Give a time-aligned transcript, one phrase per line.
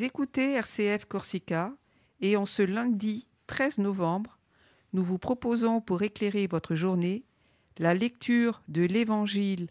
[0.00, 1.72] Écoutez RCF Corsica
[2.20, 4.38] et en ce lundi 13 novembre,
[4.92, 7.24] nous vous proposons pour éclairer votre journée
[7.78, 9.68] la lecture de l'Évangile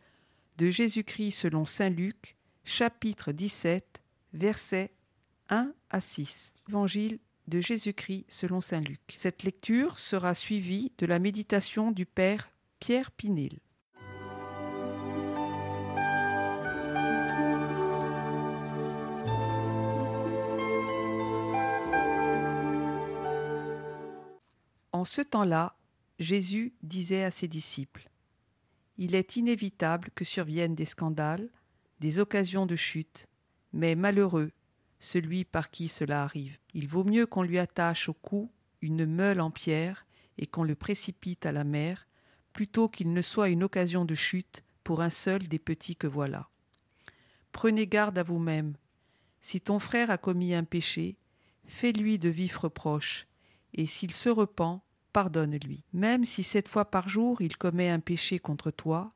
[0.57, 4.01] de Jésus-Christ selon Saint Luc, chapitre 17,
[4.33, 4.91] versets
[5.49, 6.53] 1 à 6.
[6.69, 9.15] Évangile de Jésus-Christ selon Saint Luc.
[9.17, 13.59] Cette lecture sera suivie de la méditation du Père Pierre Pinel.
[25.03, 25.75] En ce temps-là,
[26.17, 28.09] Jésus disait à ses disciples
[28.97, 31.49] Il est inévitable que surviennent des scandales,
[31.99, 33.27] des occasions de chute,
[33.73, 34.53] mais malheureux
[34.99, 36.57] celui par qui cela arrive.
[36.73, 40.05] Il vaut mieux qu'on lui attache au cou une meule en pierre
[40.37, 42.07] et qu'on le précipite à la mer,
[42.53, 46.47] plutôt qu'il ne soit une occasion de chute pour un seul des petits que voilà.
[47.51, 48.77] Prenez garde à vous-même.
[49.41, 51.17] Si ton frère a commis un péché,
[51.65, 53.27] fais-lui de vifs reproches,
[53.73, 54.81] et s'il se repent,
[55.13, 55.85] pardonne-lui.
[55.93, 59.13] Même si sept fois par jour il commet un péché contre toi,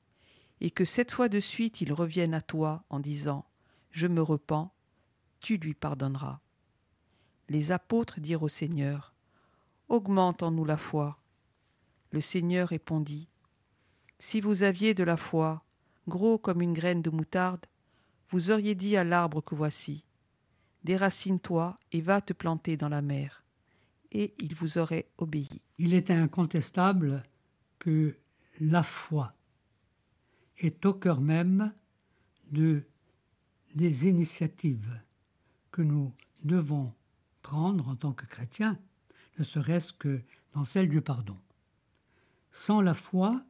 [0.62, 3.46] et que sept fois de suite il revienne à toi en disant
[3.92, 4.72] Je me repens,
[5.40, 6.40] tu lui pardonneras.
[7.50, 9.14] Les apôtres dirent au Seigneur
[9.90, 11.18] Augmente en nous la foi.
[12.12, 13.30] Le Seigneur répondit
[14.20, 15.64] Si vous aviez de la foi,
[16.08, 17.66] gros comme une graine de moutarde,
[18.30, 20.04] vous auriez dit à l'arbre que voici
[20.84, 23.47] Déracine-toi et va te planter dans la mer
[24.12, 25.62] et il vous aurait obéi.
[25.78, 27.24] Il est incontestable
[27.80, 28.18] que
[28.60, 29.34] la foi
[30.58, 31.72] est au cœur même
[32.52, 32.84] de,
[33.76, 35.00] des initiatives
[35.72, 36.94] que nous devons
[37.42, 38.80] prendre en tant que chrétiens,
[39.38, 40.22] ne serait-ce que
[40.54, 41.38] dans celle du pardon.
[42.52, 43.44] Sans la foi,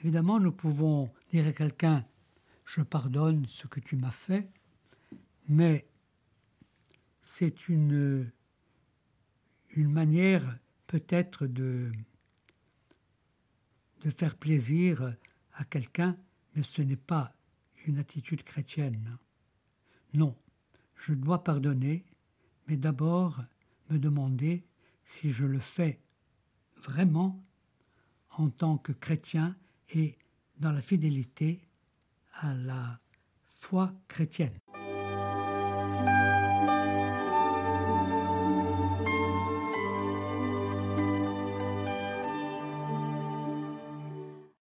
[0.00, 2.04] évidemment, nous pouvons dire à quelqu'un
[2.64, 4.50] Je pardonne ce que tu m'as fait,
[5.48, 5.86] mais
[7.22, 8.30] c'est une
[9.74, 11.90] une manière peut-être de,
[14.16, 15.14] faire plaisir
[15.54, 16.16] à quelqu'un,
[16.54, 17.32] mais ce n'est pas
[17.86, 19.18] une attitude chrétienne.
[20.14, 20.36] Non,
[20.96, 22.04] je dois pardonner,
[22.66, 23.42] mais d'abord
[23.88, 24.64] me demander
[25.04, 26.00] si je le fais
[26.76, 27.42] vraiment
[28.30, 29.56] en tant que chrétien
[29.90, 30.16] et
[30.58, 31.60] dans la fidélité
[32.34, 33.00] à la
[33.46, 34.58] foi chrétienne.